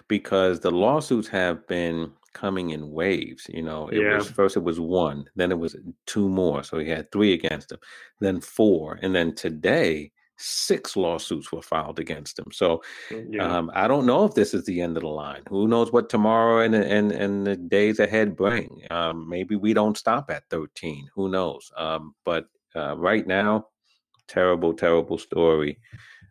[0.09, 3.47] because the lawsuits have been coming in waves.
[3.53, 4.17] You know, it yeah.
[4.17, 6.63] was first it was one, then it was two more.
[6.63, 7.79] So he had three against him,
[8.21, 12.47] then four, and then today six lawsuits were filed against him.
[12.53, 13.45] So yeah.
[13.45, 15.43] um, I don't know if this is the end of the line.
[15.49, 18.83] Who knows what tomorrow and and and the days ahead bring?
[18.91, 21.09] Um, maybe we don't stop at thirteen.
[21.15, 21.71] Who knows?
[21.77, 22.47] Um, but
[22.77, 23.67] uh, right now,
[24.29, 25.79] terrible, terrible story,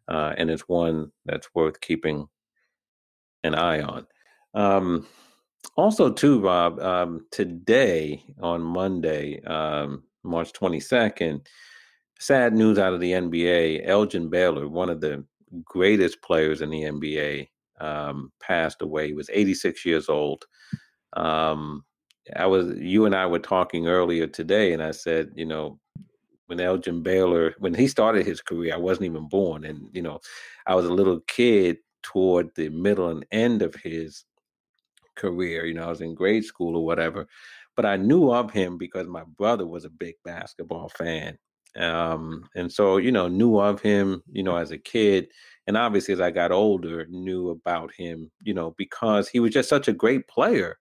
[0.07, 2.27] uh, and it's one that's worth keeping
[3.43, 4.07] an eye on.
[4.53, 5.07] Um,
[5.75, 11.45] also, too, Rob, um, today on Monday, um, March 22nd,
[12.19, 13.87] sad news out of the NBA.
[13.87, 15.23] Elgin Baylor, one of the
[15.63, 19.07] greatest players in the NBA, um, passed away.
[19.07, 20.45] He was 86 years old.
[21.15, 21.83] Um,
[22.35, 25.79] I was you and I were talking earlier today, and I said, you know,
[26.47, 29.65] when Elgin Baylor, when he started his career, I wasn't even born.
[29.65, 30.19] And, you know,
[30.65, 34.25] I was a little kid toward the middle and end of his
[35.15, 35.65] career.
[35.65, 37.27] You know, I was in grade school or whatever.
[37.75, 41.37] But I knew of him because my brother was a big basketball fan.
[41.77, 45.27] Um, and so, you know, knew of him, you know, as a kid.
[45.67, 49.69] And obviously, as I got older, knew about him, you know, because he was just
[49.69, 50.77] such a great player.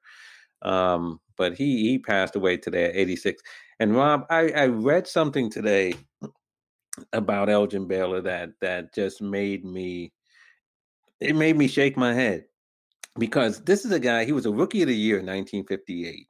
[0.63, 3.43] Um, but he he passed away today at 86.
[3.79, 5.95] And Rob, I, I read something today
[7.13, 10.13] about Elgin Baylor that that just made me
[11.21, 12.45] it made me shake my head
[13.19, 16.27] because this is a guy he was a rookie of the year in 1958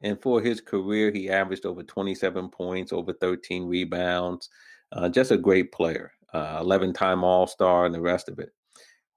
[0.00, 4.48] and for his career he averaged over 27 points over 13 rebounds
[4.92, 8.50] uh, just a great player 11 uh, time all-star and the rest of it.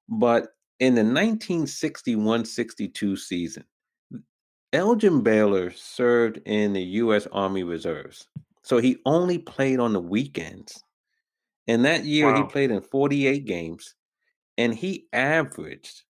[0.10, 0.48] But
[0.80, 3.64] in the 1961-62 season
[4.76, 8.28] elgin baylor served in the u.s army reserves
[8.66, 10.84] so he only played on the weekends.
[11.68, 12.38] And that year wow.
[12.38, 13.94] he played in 48 games
[14.58, 16.02] and he averaged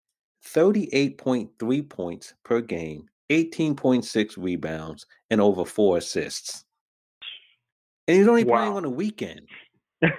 [0.45, 6.63] 38.3 points per game, 18.6 rebounds, and over four assists.
[8.07, 8.57] And he's only wow.
[8.57, 9.41] playing on the weekend.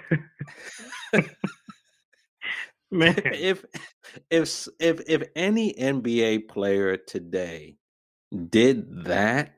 [2.91, 3.15] Man.
[3.33, 3.65] If
[4.31, 7.77] if if if any NBA player today
[8.31, 9.55] did that,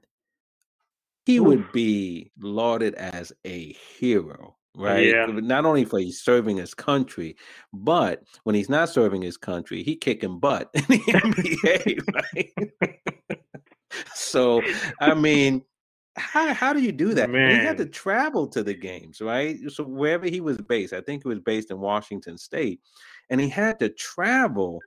[1.25, 1.47] he Oof.
[1.47, 5.07] would be lauded as a hero, right?
[5.07, 5.27] Yeah.
[5.27, 7.37] Not only for he's serving his country,
[7.73, 13.41] but when he's not serving his country, he kicking butt in the NBA, right?
[14.15, 14.63] so,
[15.01, 15.63] I mean,
[16.17, 17.31] how how do you do that?
[17.31, 17.51] Man.
[17.51, 19.59] he had to travel to the games, right?
[19.69, 22.81] So wherever he was based, I think he was based in Washington State,
[23.31, 24.81] and he had to travel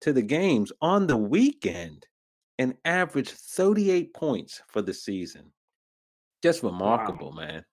[0.00, 2.06] to the games on the weekend
[2.60, 5.50] and averaged 38 points for the season.
[6.42, 7.46] Just remarkable, wow.
[7.46, 7.64] man.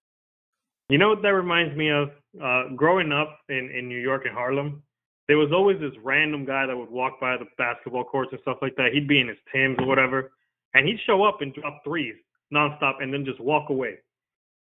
[0.87, 2.09] You know what that reminds me of?
[2.41, 4.81] Uh, growing up in, in New York and Harlem,
[5.27, 8.59] there was always this random guy that would walk by the basketball courts and stuff
[8.61, 8.93] like that.
[8.93, 10.31] He'd be in his Tims or whatever,
[10.73, 12.15] and he'd show up and drop threes
[12.53, 13.95] nonstop and then just walk away.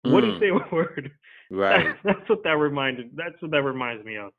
[0.04, 0.12] Mm.
[0.12, 1.12] Wouldn't say a word.
[1.52, 1.94] Right.
[2.02, 3.10] That, that's what that reminded.
[3.14, 4.32] That's what that reminds me of.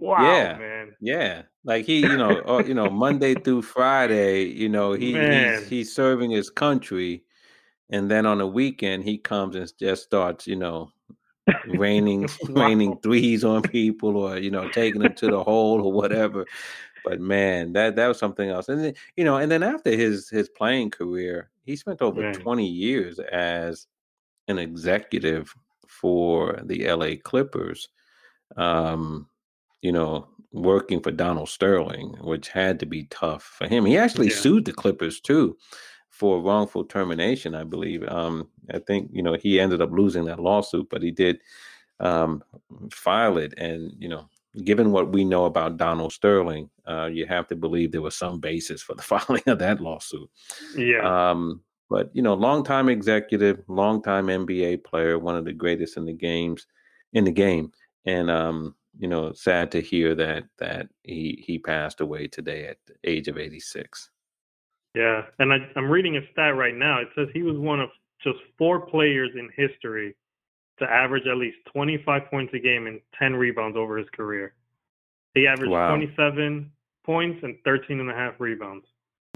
[0.00, 0.96] Wow, yeah, man.
[1.00, 5.68] Yeah, like he, you know, uh, you know, Monday through Friday, you know, he he's,
[5.68, 7.24] he's serving his country,
[7.90, 10.90] and then on the weekend he comes and just starts, you know,
[11.66, 12.66] raining wow.
[12.66, 16.44] raining threes on people or you know taking them to the hole or whatever.
[17.04, 18.68] But man, that that was something else.
[18.68, 22.34] And then, you know, and then after his his playing career, he spent over man.
[22.34, 23.86] 20 years as
[24.46, 25.52] an executive
[25.86, 27.88] for the LA Clippers.
[28.56, 29.28] Um,
[29.82, 33.84] you know, working for Donald Sterling, which had to be tough for him.
[33.84, 34.36] He actually yeah.
[34.36, 35.56] sued the Clippers too
[36.10, 38.02] for wrongful termination, I believe.
[38.08, 41.38] Um, I think you know he ended up losing that lawsuit, but he did
[42.00, 42.42] um,
[42.92, 43.54] file it.
[43.56, 44.28] And you know,
[44.64, 48.40] given what we know about Donald Sterling, uh, you have to believe there was some
[48.40, 50.28] basis for the filing of that lawsuit.
[50.76, 51.30] Yeah.
[51.30, 56.12] Um, but you know, longtime executive, longtime NBA player, one of the greatest in the
[56.12, 56.66] games
[57.12, 57.72] in the game,
[58.04, 62.78] and um, you know, sad to hear that that he he passed away today at
[62.86, 64.10] the age of 86.
[64.94, 67.00] Yeah, and I, I'm reading a stat right now.
[67.00, 67.90] It says he was one of
[68.22, 70.16] just four players in history
[70.78, 74.54] to average at least 25 points a game and 10 rebounds over his career.
[75.34, 75.88] He averaged wow.
[75.94, 76.70] 27
[77.04, 78.86] points and 13 and a half rebounds.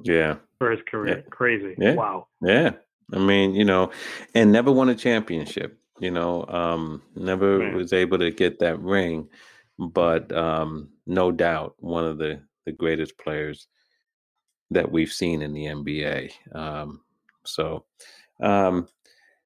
[0.02, 0.36] Yeah.
[0.58, 1.18] For his career.
[1.18, 1.30] Yeah.
[1.30, 1.74] Crazy.
[1.78, 1.94] Yeah.
[1.94, 2.28] Wow.
[2.40, 2.72] Yeah.
[3.12, 3.90] I mean, you know,
[4.34, 7.74] and never won a championship, you know, um, never Man.
[7.74, 9.28] was able to get that ring,
[9.90, 13.66] but um, no doubt one of the, the greatest players
[14.70, 16.32] that we've seen in the NBA.
[16.54, 17.00] Um,
[17.44, 17.84] so,
[18.40, 18.88] um,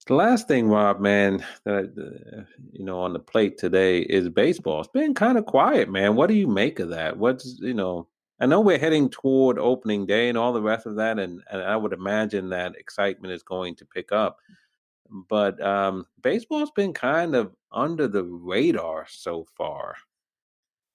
[0.07, 4.81] the last thing, Rob, man, that you know on the plate today is baseball.
[4.81, 6.15] It's been kind of quiet, man.
[6.15, 7.17] What do you make of that?
[7.17, 8.07] What's you know?
[8.39, 11.63] I know we're heading toward opening day and all the rest of that, and, and
[11.63, 14.39] I would imagine that excitement is going to pick up.
[15.09, 19.97] But um, baseball's been kind of under the radar so far.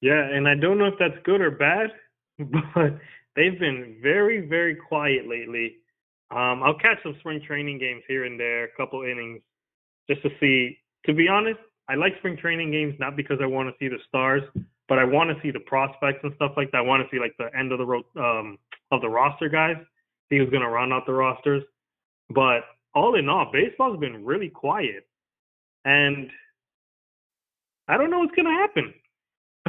[0.02, 1.90] Yeah, and I don't know if that's good or bad,
[2.40, 2.98] but
[3.36, 5.78] they've been very, very quiet lately.
[6.32, 9.42] Um, I'll catch some spring training games here and there, a couple innings,
[10.10, 10.78] just to see.
[11.06, 11.60] To be honest,
[11.90, 14.44] I like spring training games not because I want to see the stars,
[14.88, 16.78] but I want to see the prospects and stuff like that.
[16.78, 18.58] I want to see like the end of the road um,
[18.92, 19.76] of the roster guys.
[20.30, 21.64] See who's going to run out the rosters.
[22.30, 22.62] But
[22.94, 25.08] all in all, baseball's been really quiet,
[25.86, 26.30] and
[27.88, 28.94] I don't know what's going to happen.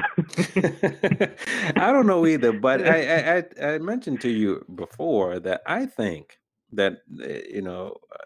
[1.76, 6.38] I don't know either, but I, I I mentioned to you before that I think
[6.72, 8.24] that eh, you know uh,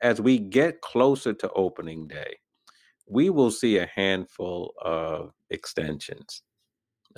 [0.00, 2.36] as we get closer to opening day,
[3.06, 6.42] we will see a handful of extensions.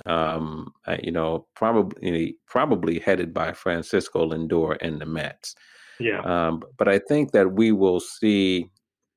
[0.05, 5.55] Um, you know, probably probably headed by Francisco Lindor and the Mets.
[5.99, 6.21] Yeah.
[6.21, 8.69] Um, but I think that we will see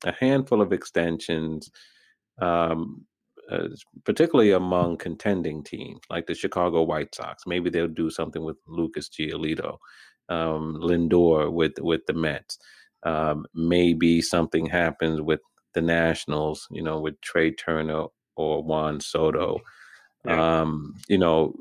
[0.05, 1.70] a handful of extensions.
[2.40, 3.05] Um,
[3.51, 3.68] uh,
[4.05, 7.44] particularly among contending teams like the Chicago White Sox.
[7.46, 9.78] Maybe they'll do something with Lucas Giolito,
[10.28, 12.59] um, Lindor with with the Mets.
[13.03, 15.40] Um, maybe something happens with
[15.74, 19.59] the Nationals, you know, with Trea Turner or Juan Soto.
[20.24, 20.61] Yeah.
[20.61, 21.55] Um, you know,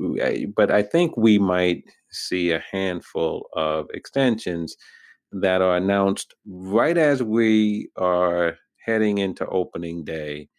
[0.55, 4.75] but I think we might see a handful of extensions
[5.31, 10.49] that are announced right as we are heading into opening day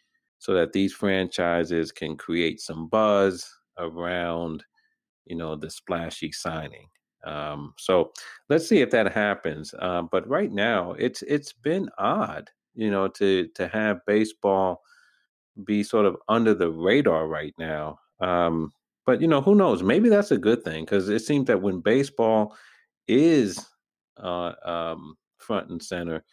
[0.40, 4.64] so that these franchises can create some buzz around
[5.26, 6.88] you know the splashy signing.
[7.24, 8.10] Um, so
[8.48, 13.08] let's see if that happens um, but right now it's it's been odd you know
[13.08, 14.80] to to have baseball
[15.64, 18.72] be sort of under the radar right now um,
[19.06, 19.82] but you know who knows?
[19.82, 22.56] Maybe that's a good thing because it seems that when baseball
[23.08, 23.66] is
[24.22, 26.24] uh, um, front and center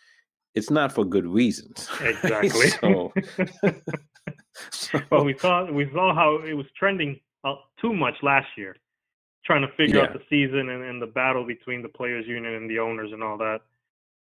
[0.58, 1.88] it's not for good reasons.
[2.02, 2.70] Exactly.
[2.70, 3.14] so,
[4.72, 7.20] so, well, we saw we saw how it was trending
[7.80, 8.76] too much last year,
[9.46, 10.04] trying to figure yeah.
[10.04, 13.24] out the season and, and the battle between the players' union and the owners and
[13.24, 13.60] all that.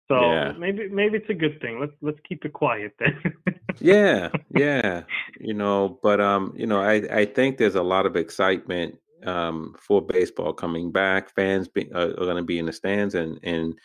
[0.08, 0.54] So yeah.
[0.58, 1.80] maybe maybe it's a good thing.
[1.80, 3.22] Let's let's keep it quiet then.
[3.80, 5.04] yeah, yeah.
[5.40, 9.76] You know, but um, you know, I I think there's a lot of excitement um
[9.80, 11.34] for baseball coming back.
[11.36, 13.76] Fans be, uh, are going to be in the stands and and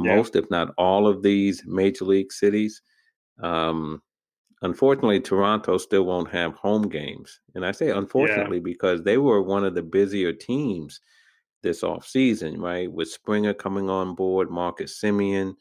[0.00, 2.82] most, if not all, of these major league cities.
[3.42, 4.02] Um,
[4.62, 7.40] unfortunately, Toronto still won't have home games.
[7.54, 8.64] And I say unfortunately yeah.
[8.64, 11.00] because they were one of the busier teams
[11.62, 12.90] this offseason, right?
[12.90, 15.54] With Springer coming on board, Marcus Semien,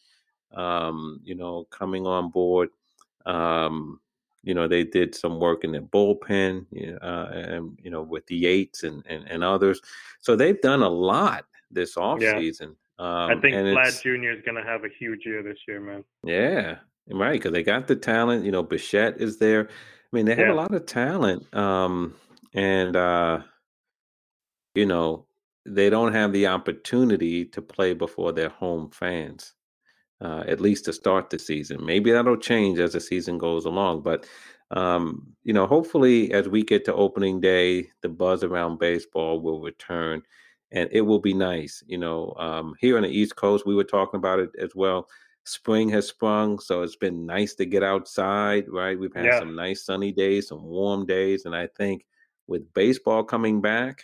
[0.53, 2.69] um, you know, coming on board.
[3.25, 3.99] Um,
[4.43, 6.65] you know, they did some work in the bullpen,
[7.01, 9.81] uh, and, you know, with the Yates and, and, and others.
[10.21, 12.75] So they've done a lot this offseason.
[12.99, 14.31] Um, I think Vlad Jr.
[14.31, 16.03] is going to have a huge year this year, man.
[16.23, 16.79] Yeah,
[17.09, 17.33] right.
[17.33, 18.43] Because they got the talent.
[18.43, 19.69] You know, Bichette is there.
[19.69, 20.53] I mean, they have yeah.
[20.53, 21.53] a lot of talent.
[21.55, 22.13] Um,
[22.53, 23.39] and uh,
[24.75, 25.25] you know,
[25.65, 29.53] they don't have the opportunity to play before their home fans.
[30.21, 31.85] Uh, at least to start the season.
[31.85, 34.01] Maybe that'll change as the season goes along.
[34.01, 34.27] But
[34.71, 39.61] um, you know, hopefully, as we get to opening day, the buzz around baseball will
[39.61, 40.21] return
[40.71, 41.83] and it will be nice.
[41.87, 45.07] You know, um, here on the East Coast, we were talking about it as well.
[45.45, 48.99] Spring has sprung, so it's been nice to get outside, right?
[48.99, 49.39] We've had yeah.
[49.39, 52.05] some nice sunny days, some warm days, and I think
[52.47, 54.03] with baseball coming back,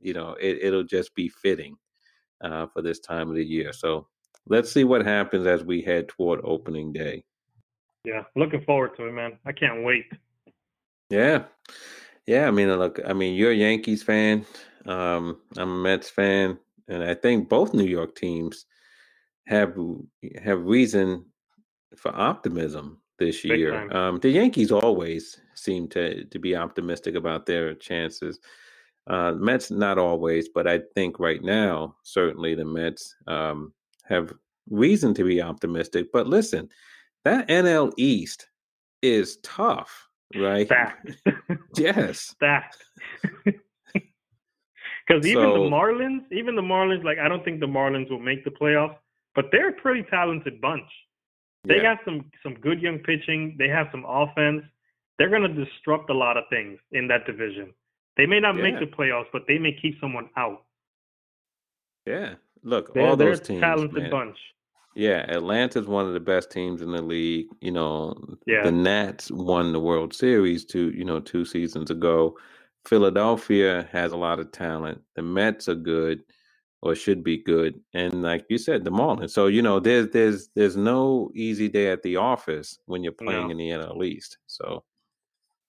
[0.00, 1.76] you know, it, will just be fitting
[2.42, 3.72] uh, for this time of the year.
[3.72, 4.08] So
[4.46, 7.24] let's see what happens as we head toward opening day.
[8.04, 9.38] Yeah, looking forward to it, man.
[9.44, 10.06] I can't wait.
[11.10, 11.44] Yeah,
[12.26, 12.46] yeah.
[12.46, 14.44] I mean, look, I mean, you're a Yankees fan.
[14.86, 16.58] Um, I'm a Mets fan,
[16.88, 18.66] and I think both New York teams
[19.46, 19.76] have
[20.42, 21.24] have reason
[21.96, 23.90] for optimism this Big year.
[23.92, 28.38] Um, the Yankees always seem to to be optimistic about their chances.
[29.06, 33.72] Uh, Mets not always, but I think right now certainly the Mets um,
[34.04, 34.32] have
[34.70, 36.08] reason to be optimistic.
[36.12, 36.68] But listen,
[37.24, 38.48] that NL East
[39.02, 40.68] is tough, right?
[40.68, 41.10] Fact.
[41.76, 42.34] yes.
[42.40, 42.76] Fact.
[45.08, 48.18] Because even so, the Marlins, even the Marlins, like I don't think the Marlins will
[48.18, 48.96] make the playoffs,
[49.34, 50.88] but they're a pretty talented bunch.
[51.64, 51.94] They yeah.
[51.94, 53.56] got some some good young pitching.
[53.58, 54.62] They have some offense.
[55.18, 57.72] They're gonna disrupt a lot of things in that division.
[58.16, 58.62] They may not yeah.
[58.62, 60.64] make the playoffs, but they may keep someone out.
[62.06, 64.10] Yeah, look, they're, all those teams, talented man.
[64.10, 64.36] bunch.
[64.94, 67.46] Yeah, Atlanta's one of the best teams in the league.
[67.60, 68.14] You know,
[68.46, 68.62] yeah.
[68.62, 72.36] the Nats won the World Series two, you know, two seasons ago.
[72.88, 75.02] Philadelphia has a lot of talent.
[75.14, 76.22] The Mets are good
[76.80, 77.80] or should be good.
[77.92, 79.30] And like you said, the Marlins.
[79.30, 83.48] So, you know, there's there's there's no easy day at the office when you're playing
[83.48, 83.50] no.
[83.50, 84.38] in the NL East.
[84.46, 84.84] So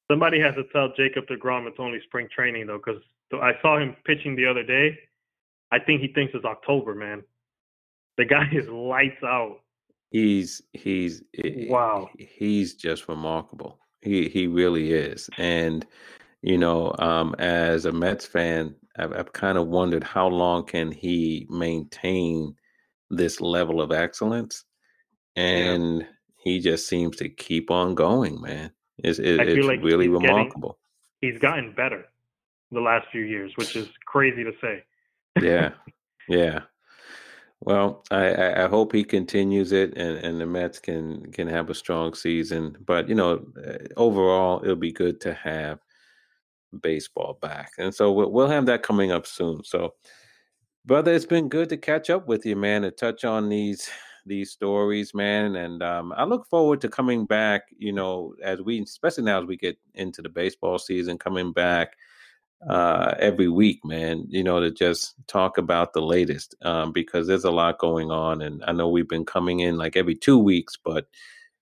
[0.10, 3.02] somebody has to tell Jacob deGrom it's only spring training though, because
[3.34, 4.98] I saw him pitching the other day.
[5.72, 7.24] I think he thinks it's October, man.
[8.18, 9.58] The guy is lights out.
[10.12, 12.10] He's he's wow.
[12.18, 13.78] He's just remarkable.
[14.02, 15.30] He he really is.
[15.38, 15.86] And
[16.42, 20.92] you know, um, as a Mets fan, I've, I've kind of wondered how long can
[20.92, 22.56] he maintain
[23.10, 24.64] this level of excellence,
[25.36, 26.08] and yeah.
[26.38, 28.72] he just seems to keep on going, man.
[29.00, 30.78] It's, it, it's like really remarkable.
[31.22, 32.06] Getting, he's gotten better
[32.72, 34.84] the last few years, which is crazy to say.
[35.42, 35.72] yeah,
[36.30, 36.62] yeah.
[37.62, 41.76] Well, I, I hope he continues it, and, and the Mets can can have a
[41.76, 42.78] strong season.
[42.86, 45.80] But you know, eh, overall, it'll be good to have
[46.82, 47.72] baseball back.
[47.78, 49.64] And so we'll, have that coming up soon.
[49.64, 49.94] So,
[50.86, 53.90] brother, it's been good to catch up with you, man, to touch on these
[54.26, 55.56] these stories, man.
[55.56, 57.64] And um, I look forward to coming back.
[57.78, 61.96] You know, as we, especially now as we get into the baseball season, coming back
[62.68, 64.26] uh, every week, man.
[64.30, 68.42] You know, to just talk about the latest um, because there's a lot going on,
[68.42, 71.08] and I know we've been coming in like every two weeks, but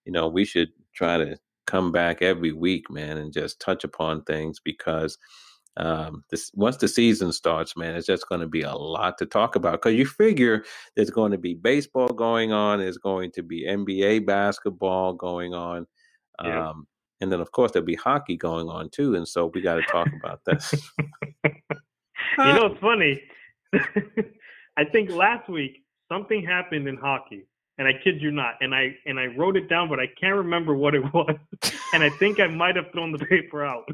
[0.06, 1.38] you know, we should try to
[1.68, 5.18] come back every week, man, and just touch upon things because
[5.78, 9.28] um, this once the season starts, man, it's just going to be a lot to
[9.28, 10.64] talk about because you figure
[10.96, 15.86] there's going to be baseball going on, there's going to be NBA basketball going on,
[16.44, 16.70] yeah.
[16.70, 16.88] um,
[17.22, 19.84] and then of course there'll be hockey going on too, and so we got to
[19.84, 20.74] talk about this.
[21.46, 21.52] you
[22.38, 23.22] know, it's funny.
[24.78, 27.46] I think last week something happened in hockey,
[27.78, 30.36] and I kid you not, and I and I wrote it down, but I can't
[30.36, 31.36] remember what it was,
[31.94, 33.88] and I think I might have thrown the paper out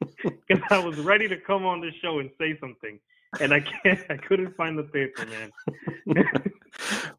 [0.22, 2.98] because I was ready to come on the show and say something,
[3.40, 4.00] and I can't.
[4.10, 5.50] I couldn't find the paper, man.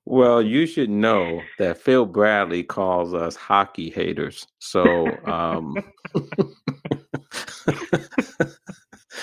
[0.06, 4.48] well, you should know that Phil Bradley calls us hockey haters.
[4.60, 5.76] So, um,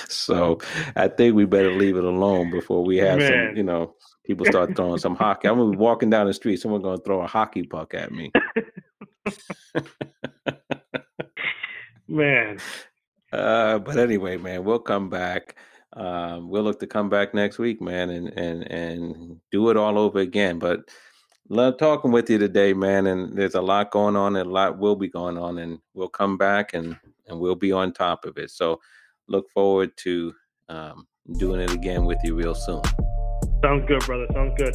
[0.08, 0.58] so
[0.96, 3.48] I think we better leave it alone before we have man.
[3.48, 3.94] some, you know,
[4.24, 5.48] people start throwing some hockey.
[5.48, 8.30] I'm gonna be walking down the street, someone gonna throw a hockey puck at me.
[12.08, 12.58] man.
[13.32, 15.54] Uh, but anyway, man, we'll come back.
[15.92, 19.98] Um, we'll look to come back next week, man, and and and do it all
[19.98, 20.58] over again.
[20.58, 20.88] But
[21.48, 23.06] love talking with you today, man.
[23.06, 26.08] And there's a lot going on, and a lot will be going on, and we'll
[26.08, 26.96] come back and
[27.28, 28.50] and we'll be on top of it.
[28.50, 28.80] So
[29.28, 30.34] look forward to
[30.68, 31.06] um,
[31.38, 32.82] doing it again with you real soon.
[33.62, 34.26] Sounds good, brother.
[34.32, 34.74] Sounds good.